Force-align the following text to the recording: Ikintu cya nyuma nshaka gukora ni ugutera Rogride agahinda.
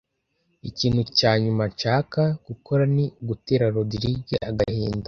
Ikintu 0.69 1.01
cya 1.17 1.31
nyuma 1.43 1.63
nshaka 1.73 2.21
gukora 2.47 2.83
ni 2.95 3.05
ugutera 3.21 3.65
Rogride 3.75 4.35
agahinda. 4.49 4.99